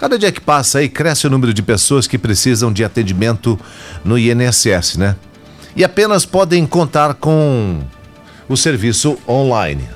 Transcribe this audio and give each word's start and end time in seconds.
Cada 0.00 0.18
dia 0.18 0.32
que 0.32 0.40
passa 0.40 0.78
aí, 0.78 0.88
cresce 0.88 1.26
o 1.26 1.30
número 1.30 1.52
de 1.52 1.62
pessoas 1.62 2.06
que 2.06 2.16
precisam 2.16 2.72
de 2.72 2.82
atendimento 2.82 3.60
no 4.02 4.18
INSS, 4.18 4.96
né? 4.96 5.14
E 5.76 5.84
apenas 5.84 6.24
podem 6.24 6.64
contar 6.66 7.12
com 7.12 7.82
o 8.48 8.56
serviço 8.56 9.18
online. 9.28 9.86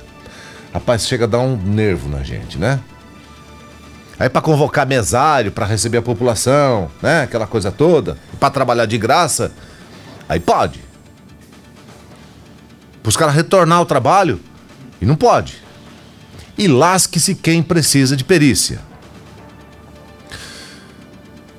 Rapaz, 0.71 1.07
chega 1.07 1.23
a 1.23 1.27
dar 1.27 1.39
um 1.39 1.57
nervo 1.57 2.07
na 2.07 2.21
gente, 2.21 2.59
né? 2.59 2.79
Aí 4.19 4.29
para 4.29 4.41
convocar 4.41 4.85
mesário, 4.85 5.51
para 5.51 5.65
receber 5.65 5.97
a 5.97 6.03
população, 6.03 6.91
né? 7.01 7.23
Aquela 7.23 7.47
coisa 7.47 7.71
toda, 7.71 8.15
para 8.39 8.51
trabalhar 8.51 8.85
de 8.85 8.99
graça, 8.99 9.51
aí 10.29 10.39
pode. 10.39 10.81
Para 13.01 13.09
os 13.09 13.17
caras 13.17 13.33
retornar 13.33 13.79
ao 13.79 13.87
trabalho, 13.87 14.39
e 15.01 15.05
não 15.05 15.15
pode. 15.15 15.55
E 16.55 16.67
lasque-se 16.67 17.33
quem 17.33 17.63
precisa 17.63 18.15
de 18.15 18.23
perícia. 18.23 18.79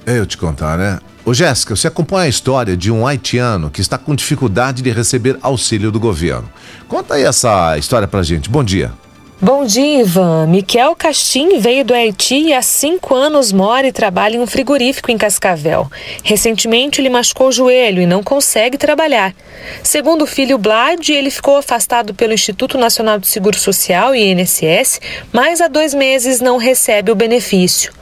Eu 0.07 0.25
te 0.25 0.39
contar, 0.39 0.79
né? 0.79 1.01
Ô 1.25 1.35
Jéssica, 1.35 1.75
você 1.75 1.89
acompanha 1.89 2.27
a 2.27 2.29
história 2.29 2.77
de 2.77 2.93
um 2.93 3.05
haitiano 3.05 3.69
que 3.69 3.81
está 3.81 3.99
com 3.99 4.15
dificuldade 4.15 4.81
de 4.81 4.91
receber 4.93 5.37
auxílio 5.43 5.91
do 5.91 5.99
governo. 5.99 6.49
Conta 6.87 7.15
aí 7.15 7.25
essa 7.25 7.77
história 7.77 8.07
pra 8.07 8.23
gente. 8.23 8.49
Bom 8.49 8.63
dia. 8.63 8.93
Bom 9.39 9.67
dia, 9.67 10.01
Ivan. 10.01 10.47
Miquel 10.47 10.97
Castim 10.97 11.59
veio 11.59 11.85
do 11.85 11.93
Haiti 11.93 12.37
e 12.37 12.55
há 12.55 12.63
cinco 12.63 13.15
anos 13.15 13.53
mora 13.53 13.87
e 13.87 13.93
trabalha 13.93 14.37
em 14.37 14.41
um 14.41 14.47
frigorífico 14.47 15.11
em 15.11 15.19
Cascavel. 15.19 15.91
Recentemente, 16.23 17.01
ele 17.01 17.11
machucou 17.11 17.49
o 17.49 17.53
joelho 17.53 18.01
e 18.01 18.07
não 18.07 18.23
consegue 18.23 18.79
trabalhar. 18.79 19.35
Segundo 19.83 20.23
o 20.23 20.27
filho 20.27 20.57
Blad, 20.57 21.07
ele 21.11 21.31
ficou 21.31 21.59
afastado 21.59 22.15
pelo 22.15 22.33
Instituto 22.33 22.79
Nacional 22.79 23.19
de 23.19 23.27
Seguro 23.27 23.59
Social 23.59 24.15
INSS, 24.15 25.01
mas 25.33 25.61
há 25.61 25.69
dois 25.69 25.93
meses 25.93 26.41
não 26.41 26.57
recebe 26.57 27.11
o 27.11 27.17
benefício. 27.17 27.93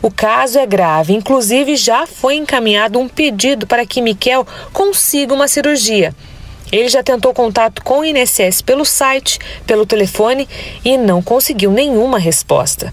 O 0.00 0.10
caso 0.10 0.58
é 0.58 0.66
grave, 0.66 1.12
inclusive 1.12 1.76
já 1.76 2.06
foi 2.06 2.36
encaminhado 2.36 2.98
um 2.98 3.08
pedido 3.08 3.66
para 3.66 3.86
que 3.86 4.00
Miquel 4.00 4.46
consiga 4.72 5.34
uma 5.34 5.48
cirurgia. 5.48 6.14
Ele 6.72 6.88
já 6.88 7.02
tentou 7.02 7.34
contato 7.34 7.82
com 7.82 7.98
o 7.98 8.04
INSS 8.04 8.62
pelo 8.62 8.84
site, 8.84 9.38
pelo 9.66 9.84
telefone 9.84 10.48
e 10.82 10.96
não 10.96 11.22
conseguiu 11.22 11.70
nenhuma 11.70 12.18
resposta. 12.18 12.92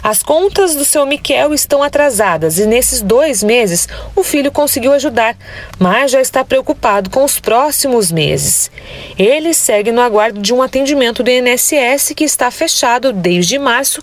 As 0.00 0.22
contas 0.22 0.76
do 0.76 0.84
seu 0.84 1.04
Miquel 1.04 1.52
estão 1.52 1.82
atrasadas 1.82 2.60
e 2.60 2.66
nesses 2.66 3.02
dois 3.02 3.42
meses 3.42 3.88
o 4.14 4.22
filho 4.22 4.52
conseguiu 4.52 4.92
ajudar, 4.92 5.36
mas 5.80 6.12
já 6.12 6.20
está 6.20 6.44
preocupado 6.44 7.10
com 7.10 7.24
os 7.24 7.40
próximos 7.40 8.12
meses. 8.12 8.70
Ele 9.18 9.52
segue 9.52 9.90
no 9.90 10.00
aguardo 10.00 10.40
de 10.40 10.54
um 10.54 10.62
atendimento 10.62 11.24
do 11.24 11.30
INSS 11.30 12.12
que 12.14 12.22
está 12.22 12.52
fechado 12.52 13.12
desde 13.12 13.58
março 13.58 14.00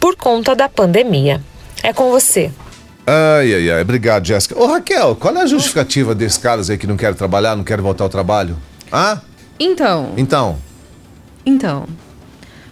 por 0.00 0.16
conta 0.16 0.54
da 0.54 0.70
pandemia. 0.70 1.42
É 1.82 1.92
com 1.92 2.10
você. 2.10 2.50
Ai, 3.06 3.54
ai, 3.54 3.70
ai. 3.70 3.82
Obrigado, 3.82 4.26
Jéssica. 4.26 4.58
Ô, 4.58 4.66
Raquel, 4.66 5.16
qual 5.16 5.36
é 5.36 5.42
a 5.42 5.46
justificativa 5.46 6.14
desses 6.14 6.38
caras 6.38 6.70
aí 6.70 6.78
que 6.78 6.86
não 6.86 6.96
querem 6.96 7.16
trabalhar, 7.16 7.56
não 7.56 7.64
querem 7.64 7.82
voltar 7.82 8.04
ao 8.04 8.10
trabalho? 8.10 8.56
Ah? 8.90 9.20
Então. 9.58 10.12
Então. 10.16 10.58
Então. 11.44 11.86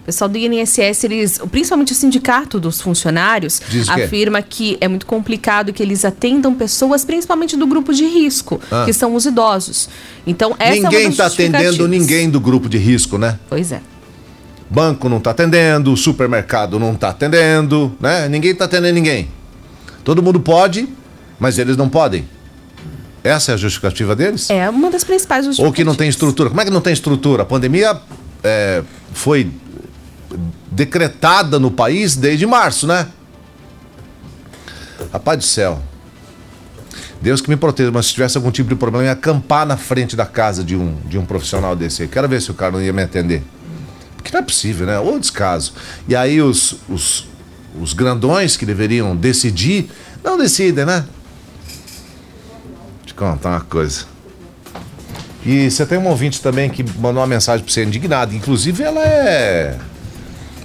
O 0.01 0.05
pessoal 0.05 0.29
do 0.29 0.39
INSS, 0.39 1.05
eles, 1.05 1.39
principalmente 1.51 1.93
o 1.93 1.95
sindicato 1.95 2.59
dos 2.59 2.81
funcionários, 2.81 3.61
afirma 3.89 4.41
que 4.41 4.79
é 4.81 4.89
muito 4.89 5.05
complicado 5.05 5.73
que 5.73 5.83
eles 5.83 6.05
atendam 6.05 6.55
pessoas, 6.55 7.05
principalmente 7.05 7.57
do 7.57 7.67
grupo 7.67 7.93
de 7.93 8.05
risco, 8.07 8.61
ah. 8.71 8.85
que 8.87 8.93
são 8.93 9.15
os 9.15 9.27
idosos. 9.27 9.89
Então, 10.27 10.57
essa 10.59 10.75
ninguém 10.75 11.09
está 11.09 11.25
é 11.25 11.27
atendendo 11.27 11.87
ninguém 11.87 12.31
do 12.31 12.41
grupo 12.41 12.69
de 12.69 12.79
risco, 12.79 13.19
né? 13.19 13.39
Pois 13.49 13.73
é. 13.73 13.83
Banco 14.71 15.09
não 15.09 15.19
está 15.19 15.33
atendendo, 15.33 15.97
supermercado 15.97 16.79
não 16.79 16.93
está 16.93 17.09
atendendo, 17.09 17.93
né? 18.01 18.29
Ninguém 18.29 18.53
está 18.53 18.67
atendendo 18.67 18.95
ninguém. 18.95 19.29
Todo 20.05 20.23
mundo 20.23 20.39
pode, 20.39 20.89
mas 21.41 21.59
eles 21.59 21.77
não 21.77 21.89
podem. 21.89 22.25
Essa 23.25 23.51
é 23.51 23.55
a 23.55 23.57
justificativa 23.57 24.15
deles? 24.15 24.49
É 24.49 24.71
uma 24.71 24.89
das 24.89 25.03
principais 25.03 25.45
justificativas. 25.45 25.69
Ou 25.69 25.75
que 25.75 25.85
não 25.85 25.97
tem 25.97 26.09
estrutura. 26.09 26.49
Como 26.49 26.61
é 26.61 26.65
que 26.65 26.71
não 26.71 26.81
tem 26.81 26.93
estrutura? 26.93 27.43
A 27.43 27.47
pandemia 27.47 28.01
é, 28.45 28.83
foi 29.13 29.51
decretada 30.71 31.59
no 31.59 31.73
país 31.73 32.15
desde 32.15 32.47
março, 32.47 32.87
né? 32.87 33.09
Rapaz 35.13 35.39
do 35.39 35.45
céu. 35.45 35.83
Deus 37.21 37.41
que 37.41 37.51
me 37.51 37.57
proteja, 37.57 37.91
mas 37.91 38.07
se 38.07 38.15
tivesse 38.15 38.39
algum 38.39 38.51
tipo 38.51 38.69
de 38.69 38.77
problema, 38.77 39.05
eu 39.05 39.07
ia 39.09 39.13
acampar 39.13 39.67
na 39.67 39.77
frente 39.77 40.15
da 40.15 40.25
casa 40.25 40.63
de 40.63 40.77
um, 40.77 40.95
de 41.05 41.19
um 41.19 41.27
profissional 41.27 41.75
desse 41.75 42.03
aí. 42.03 42.09
Quero 42.09 42.29
ver 42.29 42.41
se 42.41 42.51
o 42.51 42.55
cara 42.55 42.73
não 42.73 42.81
ia 42.81 42.93
me 42.93 43.03
atender. 43.03 43.43
Não 44.33 44.41
é 44.41 44.43
possível, 44.43 44.87
né? 44.87 44.99
Ou 44.99 45.19
descaso. 45.19 45.73
E 46.09 46.15
aí 46.15 46.41
os, 46.41 46.77
os, 46.89 47.27
os 47.81 47.93
grandões 47.93 48.57
que 48.57 48.65
deveriam 48.65 49.17
decidir, 49.17 49.91
não 50.23 50.39
decidem, 50.39 50.85
né? 50.85 51.05
Eu 53.09 53.15
contar 53.15 53.51
uma 53.51 53.61
coisa. 53.61 54.05
E 55.45 55.71
você 55.71 55.87
tem 55.87 55.99
um 55.99 56.07
ouvinte 56.07 56.41
também 56.41 56.69
que 56.69 56.83
mandou 56.83 57.21
uma 57.21 57.27
mensagem 57.27 57.65
para 57.65 57.73
você 57.73 57.85
indignado. 57.85 58.35
Inclusive, 58.35 58.83
ela 58.83 59.01
é 59.01 59.79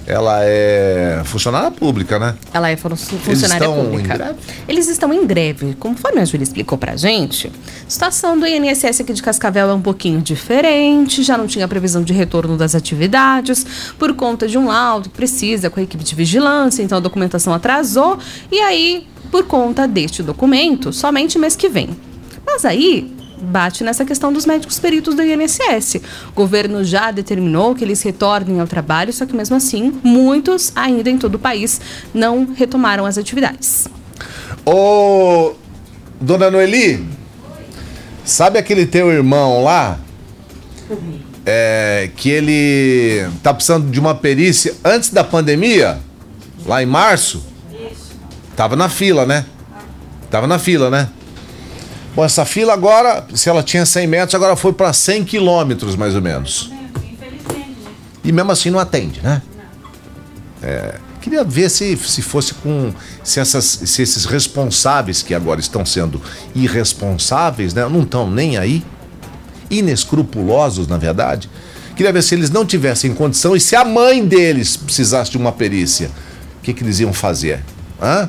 ela 0.06 0.38
é 0.42 1.20
funcionária 1.24 1.70
pública, 1.70 2.18
né? 2.18 2.36
Ela 2.52 2.70
é 2.70 2.76
funcionária 2.76 3.66
Eles 3.66 3.84
pública. 3.84 4.14
Em 4.14 4.18
greve? 4.18 4.38
Eles 4.68 4.88
estão 4.88 5.12
em 5.12 5.26
greve. 5.26 5.74
Conforme 5.74 6.20
a 6.20 6.24
Júlia 6.24 6.44
explicou 6.44 6.78
pra 6.78 6.96
gente, 6.96 7.48
a 7.48 7.90
situação 7.90 8.38
do 8.38 8.46
INSS 8.46 9.00
aqui 9.00 9.12
de 9.12 9.22
Cascavel 9.22 9.68
é 9.68 9.74
um 9.74 9.82
pouquinho 9.82 10.20
diferente, 10.20 11.22
já 11.22 11.36
não 11.36 11.46
tinha 11.46 11.66
previsão 11.66 12.02
de 12.02 12.12
retorno 12.12 12.56
das 12.56 12.74
atividades, 12.74 13.66
por 13.98 14.14
conta 14.14 14.46
de 14.46 14.56
um 14.56 14.66
laudo 14.66 15.10
que 15.10 15.16
precisa 15.16 15.68
com 15.68 15.80
a 15.80 15.82
equipe 15.82 16.04
de 16.04 16.14
vigilância, 16.14 16.82
então 16.82 16.98
a 16.98 17.00
documentação 17.00 17.52
atrasou, 17.52 18.18
e 18.50 18.60
aí, 18.60 19.06
por 19.30 19.44
conta 19.44 19.88
deste 19.88 20.22
documento, 20.22 20.92
somente 20.92 21.38
mês 21.38 21.56
que 21.56 21.68
vem. 21.68 21.90
Mas 22.46 22.64
aí, 22.64 23.12
bate 23.40 23.84
nessa 23.84 24.04
questão 24.04 24.32
dos 24.32 24.46
médicos 24.46 24.78
peritos 24.78 25.14
do 25.14 25.22
INSS. 25.22 25.96
O 26.28 26.32
governo 26.34 26.84
já 26.84 27.10
determinou 27.10 27.74
que 27.74 27.84
eles 27.84 28.02
retornem 28.02 28.60
ao 28.60 28.66
trabalho, 28.66 29.12
só 29.12 29.26
que 29.26 29.34
mesmo 29.34 29.56
assim, 29.56 30.00
muitos 30.02 30.72
ainda 30.74 31.10
em 31.10 31.18
todo 31.18 31.36
o 31.36 31.38
país 31.38 31.80
não 32.14 32.52
retomaram 32.54 33.04
as 33.06 33.18
atividades. 33.18 33.86
Ô, 34.64 35.54
dona 36.20 36.50
Noeli, 36.50 37.06
sabe 38.24 38.58
aquele 38.58 38.86
teu 38.86 39.10
irmão 39.10 39.62
lá? 39.62 39.98
É, 41.44 42.10
que 42.16 42.28
ele 42.28 43.28
tá 43.42 43.54
precisando 43.54 43.90
de 43.90 44.00
uma 44.00 44.14
perícia 44.14 44.74
antes 44.84 45.10
da 45.10 45.22
pandemia, 45.22 45.98
lá 46.64 46.82
em 46.82 46.86
março? 46.86 47.44
Tava 48.56 48.74
na 48.74 48.88
fila, 48.88 49.26
né? 49.26 49.44
Tava 50.30 50.46
na 50.46 50.58
fila, 50.58 50.90
né? 50.90 51.08
Bom, 52.16 52.24
essa 52.24 52.46
fila 52.46 52.72
agora, 52.72 53.26
se 53.34 53.46
ela 53.50 53.62
tinha 53.62 53.84
100 53.84 54.06
metros, 54.06 54.34
agora 54.34 54.56
foi 54.56 54.72
para 54.72 54.90
100 54.90 55.22
quilômetros, 55.24 55.94
mais 55.94 56.14
ou 56.14 56.22
menos. 56.22 56.72
E 58.24 58.32
mesmo 58.32 58.50
assim 58.50 58.70
não 58.70 58.78
atende, 58.78 59.20
né? 59.22 59.42
É, 60.62 60.94
queria 61.20 61.44
ver 61.44 61.68
se, 61.68 61.94
se 61.94 62.22
fosse 62.22 62.54
com. 62.54 62.90
Se, 63.22 63.38
essas, 63.38 63.64
se 63.66 64.00
esses 64.00 64.24
responsáveis 64.24 65.22
que 65.22 65.34
agora 65.34 65.60
estão 65.60 65.84
sendo 65.84 66.18
irresponsáveis, 66.54 67.74
né? 67.74 67.86
Não 67.86 68.00
estão 68.00 68.30
nem 68.30 68.56
aí. 68.56 68.82
Inescrupulosos, 69.70 70.88
na 70.88 70.96
verdade. 70.96 71.50
Queria 71.94 72.14
ver 72.14 72.22
se 72.22 72.34
eles 72.34 72.48
não 72.48 72.64
tivessem 72.64 73.12
condição 73.12 73.54
e 73.54 73.60
se 73.60 73.76
a 73.76 73.84
mãe 73.84 74.24
deles 74.24 74.74
precisasse 74.74 75.30
de 75.30 75.36
uma 75.36 75.52
perícia. 75.52 76.10
O 76.58 76.62
que, 76.62 76.72
que 76.72 76.82
eles 76.82 76.98
iam 76.98 77.12
fazer? 77.12 77.62
Hã? 78.00 78.26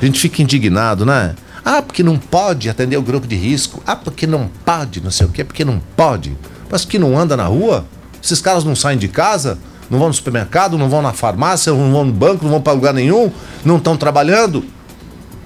A 0.00 0.04
gente 0.04 0.20
fica 0.20 0.42
indignado, 0.42 1.06
né? 1.06 1.34
Ah, 1.64 1.80
porque 1.80 2.02
não 2.02 2.18
pode 2.18 2.68
atender 2.68 2.96
o 2.96 3.02
grupo 3.02 3.26
de 3.26 3.36
risco. 3.36 3.82
Ah, 3.86 3.94
porque 3.94 4.26
não 4.26 4.50
pode, 4.64 5.00
não 5.00 5.10
sei 5.10 5.26
o 5.26 5.30
quê, 5.30 5.44
porque 5.44 5.64
não 5.64 5.80
pode. 5.96 6.36
Mas 6.70 6.84
que 6.84 6.98
não 6.98 7.16
anda 7.16 7.36
na 7.36 7.44
rua? 7.44 7.84
Esses 8.22 8.40
caras 8.40 8.64
não 8.64 8.74
saem 8.74 8.98
de 8.98 9.08
casa? 9.08 9.58
Não 9.88 9.98
vão 9.98 10.08
no 10.08 10.14
supermercado, 10.14 10.76
não 10.76 10.88
vão 10.88 11.02
na 11.02 11.12
farmácia, 11.12 11.72
não 11.72 11.92
vão 11.92 12.04
no 12.04 12.12
banco, 12.12 12.44
não 12.44 12.50
vão 12.52 12.62
para 12.62 12.72
lugar 12.72 12.94
nenhum, 12.94 13.30
não 13.64 13.76
estão 13.76 13.96
trabalhando. 13.96 14.64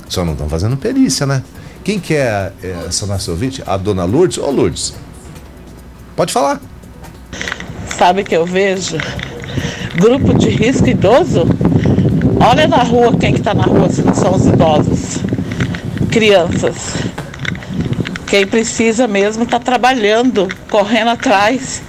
Só 0.09 0.25
não 0.25 0.33
estão 0.33 0.49
fazendo 0.49 0.77
perícia, 0.77 1.27
né? 1.27 1.43
Quem 1.83 1.99
que 1.99 2.15
é, 2.15 2.53
é 2.63 2.85
essa 2.89 3.07
nossa 3.07 3.31
ouvinte? 3.31 3.63
A 3.67 3.77
dona 3.77 4.05
Lourdes? 4.05 4.39
Ô 4.39 4.51
Lourdes, 4.51 4.95
pode 6.15 6.33
falar. 6.33 6.61
Sabe 7.99 8.25
que 8.25 8.37
eu 8.37 8.47
vejo? 8.47 8.97
Grupo 9.97 10.35
de 10.35 10.49
risco 10.49 10.89
idoso? 10.89 11.45
Olha 12.41 12.69
na 12.69 12.83
rua 12.83 13.17
quem 13.19 13.33
que 13.33 13.41
está 13.41 13.55
na 13.55 13.65
rua 13.65 13.89
se 13.89 14.03
não 14.03 14.15
são 14.15 14.35
os 14.35 14.47
idosos 14.47 15.26
crianças. 16.17 16.95
Quem 18.27 18.47
precisa 18.47 19.07
mesmo 19.07 19.43
está 19.43 19.61
trabalhando, 19.61 20.49
correndo 20.71 21.11
atrás. 21.11 21.83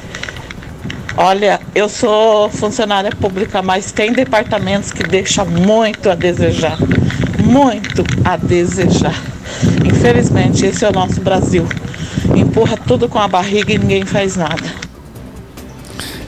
Olha, 1.15 1.62
eu 1.74 1.88
sou 1.88 2.50
funcionária 2.50 3.09
pública, 3.12 3.62
mas 3.62 3.94
tem 3.94 4.12
departamentos 4.12 4.91
que 4.91 5.01
deixam 5.01 5.45
muito 5.45 6.09
a 6.09 6.15
desejar. 6.15 6.77
Muito 7.41 8.03
a 8.25 8.35
desejar. 8.35 9.15
Infelizmente, 9.85 10.65
esse 10.65 10.83
é 10.83 10.89
o 10.89 10.91
nosso 10.91 11.21
Brasil. 11.21 11.65
Empurra 12.35 12.75
tudo 12.85 13.07
com 13.07 13.19
a 13.19 13.29
barriga 13.29 13.71
e 13.71 13.77
ninguém 13.77 14.06
faz 14.06 14.35
nada. 14.35 14.69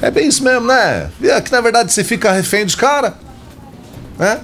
É 0.01 0.09
bem 0.09 0.29
isso 0.29 0.41
mesmo, 0.41 0.67
né? 0.67 1.09
É 1.21 1.41
que 1.41 1.51
na 1.51 1.59
verdade 1.59 1.91
você 1.91 2.05
fica 2.05 2.31
refém 2.31 2.63
dos 2.63 2.75
caras, 2.75 3.11
né? 4.17 4.39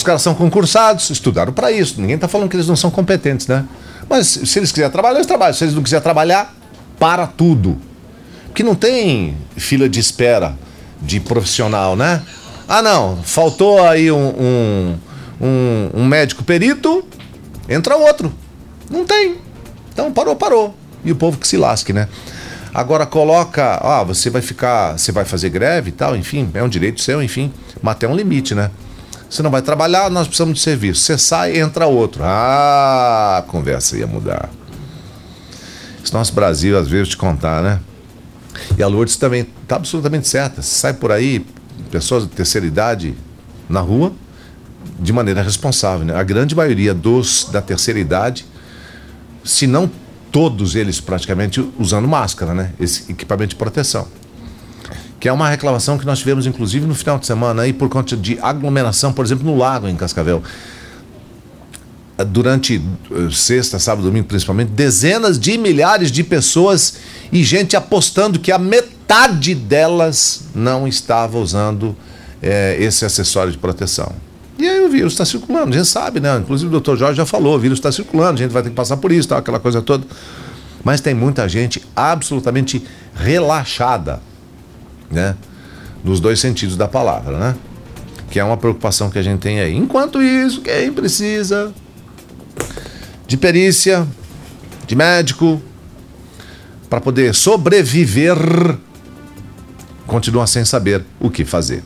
Os 0.00 0.02
caras 0.02 0.22
são 0.22 0.34
concursados, 0.34 1.10
estudaram 1.10 1.52
para 1.52 1.70
isso. 1.70 2.00
Ninguém 2.00 2.14
está 2.14 2.26
falando 2.26 2.48
que 2.48 2.56
eles 2.56 2.66
não 2.66 2.74
são 2.74 2.90
competentes, 2.90 3.46
né? 3.46 3.66
Mas 4.08 4.28
se 4.28 4.58
eles 4.58 4.72
quiserem 4.72 4.90
trabalhar, 4.90 5.16
eles 5.16 5.26
trabalham. 5.26 5.52
Se 5.52 5.62
eles 5.62 5.74
não 5.74 5.82
quiserem 5.82 6.02
trabalhar, 6.02 6.54
para 6.98 7.26
tudo. 7.26 7.76
Porque 8.46 8.62
não 8.62 8.74
tem 8.74 9.36
fila 9.58 9.90
de 9.90 10.00
espera 10.00 10.54
de 11.02 11.20
profissional, 11.20 11.96
né? 11.96 12.22
Ah, 12.66 12.80
não, 12.80 13.18
faltou 13.22 13.86
aí 13.86 14.10
um, 14.10 14.16
um, 14.16 14.98
um, 15.38 15.90
um 15.92 16.06
médico 16.06 16.42
perito, 16.44 17.04
entra 17.68 17.94
outro. 17.94 18.32
Não 18.90 19.04
tem. 19.04 19.36
Então 19.92 20.10
parou, 20.10 20.34
parou. 20.34 20.74
E 21.04 21.12
o 21.12 21.16
povo 21.16 21.36
que 21.36 21.46
se 21.46 21.58
lasque, 21.58 21.92
né? 21.92 22.08
Agora 22.72 23.04
coloca, 23.04 23.78
ah, 23.82 24.02
você 24.02 24.30
vai 24.30 24.40
ficar, 24.40 24.98
você 24.98 25.12
vai 25.12 25.26
fazer 25.26 25.50
greve 25.50 25.90
e 25.90 25.92
tal, 25.92 26.16
enfim, 26.16 26.50
é 26.54 26.62
um 26.62 26.70
direito 26.70 27.02
seu, 27.02 27.22
enfim, 27.22 27.52
mas 27.82 27.96
até 27.96 28.08
um 28.08 28.16
limite, 28.16 28.54
né? 28.54 28.70
Você 29.30 29.44
não 29.44 29.50
vai 29.50 29.62
trabalhar, 29.62 30.10
nós 30.10 30.26
precisamos 30.26 30.56
de 30.56 30.60
serviço. 30.60 31.02
Você 31.02 31.16
sai, 31.16 31.60
entra 31.60 31.86
outro. 31.86 32.22
Ah, 32.24 33.38
a 33.38 33.42
conversa 33.42 33.96
ia 33.96 34.06
mudar. 34.06 34.50
Esse 36.02 36.12
nosso 36.12 36.34
Brasil, 36.34 36.76
às 36.76 36.88
vezes, 36.88 37.10
te 37.10 37.16
contar, 37.16 37.62
né? 37.62 37.80
E 38.76 38.82
a 38.82 38.88
Lourdes 38.88 39.16
também 39.16 39.46
está 39.62 39.76
absolutamente 39.76 40.26
certa. 40.26 40.60
Você 40.60 40.74
sai 40.74 40.94
por 40.94 41.12
aí, 41.12 41.46
pessoas 41.92 42.24
de 42.24 42.30
terceira 42.30 42.66
idade 42.66 43.14
na 43.68 43.78
rua, 43.80 44.12
de 44.98 45.12
maneira 45.12 45.42
responsável. 45.42 46.04
Né? 46.04 46.14
A 46.14 46.24
grande 46.24 46.56
maioria 46.56 46.92
dos 46.92 47.48
da 47.52 47.62
terceira 47.62 48.00
idade, 48.00 48.44
se 49.44 49.64
não 49.64 49.88
todos 50.32 50.74
eles 50.74 51.00
praticamente 51.00 51.64
usando 51.78 52.08
máscara, 52.08 52.52
né? 52.52 52.72
Esse 52.80 53.12
equipamento 53.12 53.50
de 53.50 53.56
proteção. 53.56 54.08
Que 55.20 55.28
é 55.28 55.32
uma 55.32 55.48
reclamação 55.48 55.98
que 55.98 56.06
nós 56.06 56.18
tivemos, 56.18 56.46
inclusive, 56.46 56.86
no 56.86 56.94
final 56.94 57.18
de 57.18 57.26
semana 57.26 57.62
aí, 57.62 57.72
por 57.72 57.88
conta 57.88 58.16
de 58.16 58.38
aglomeração, 58.40 59.12
por 59.12 59.24
exemplo, 59.24 59.44
no 59.44 59.56
lago 59.56 59.86
em 59.86 59.94
Cascavel. 59.94 60.42
Durante 62.28 62.82
eh, 63.10 63.28
sexta, 63.30 63.78
sábado, 63.78 64.04
domingo, 64.04 64.26
principalmente, 64.26 64.70
dezenas 64.70 65.38
de 65.38 65.56
milhares 65.56 66.10
de 66.10 66.24
pessoas 66.24 66.94
e 67.30 67.44
gente 67.44 67.76
apostando 67.76 68.38
que 68.38 68.50
a 68.50 68.58
metade 68.58 69.54
delas 69.54 70.44
não 70.54 70.88
estava 70.88 71.38
usando 71.38 71.94
é, 72.42 72.76
esse 72.80 73.04
acessório 73.04 73.52
de 73.52 73.58
proteção. 73.58 74.12
E 74.58 74.68
aí 74.68 74.80
o 74.80 74.90
vírus 74.90 75.14
está 75.14 75.24
circulando, 75.24 75.74
a 75.74 75.78
gente 75.78 75.88
sabe, 75.88 76.20
né? 76.20 76.36
Inclusive 76.36 76.68
o 76.68 76.70
doutor 76.70 76.96
Jorge 76.96 77.16
já 77.16 77.24
falou, 77.24 77.56
o 77.56 77.58
vírus 77.58 77.78
está 77.78 77.90
circulando, 77.90 78.34
a 78.34 78.42
gente 78.42 78.52
vai 78.52 78.62
ter 78.62 78.68
que 78.68 78.74
passar 78.74 78.98
por 78.98 79.10
isso, 79.10 79.28
tal, 79.28 79.38
aquela 79.38 79.58
coisa 79.58 79.80
toda. 79.80 80.06
Mas 80.84 81.00
tem 81.00 81.14
muita 81.14 81.48
gente 81.48 81.82
absolutamente 81.96 82.84
relaxada, 83.14 84.20
né? 85.10 85.36
Nos 86.04 86.20
dois 86.20 86.40
sentidos 86.40 86.76
da 86.76 86.88
palavra, 86.88 87.38
né? 87.38 87.56
Que 88.30 88.38
é 88.38 88.44
uma 88.44 88.56
preocupação 88.56 89.10
que 89.10 89.18
a 89.18 89.22
gente 89.22 89.40
tem 89.40 89.60
aí. 89.60 89.76
Enquanto 89.76 90.22
isso, 90.22 90.60
quem 90.60 90.92
precisa 90.92 91.72
de 93.26 93.36
perícia, 93.36 94.06
de 94.86 94.96
médico, 94.96 95.60
para 96.88 97.00
poder 97.00 97.34
sobreviver, 97.34 98.36
continua 100.06 100.46
sem 100.46 100.64
saber 100.64 101.04
o 101.20 101.30
que 101.30 101.44
fazer. 101.44 101.84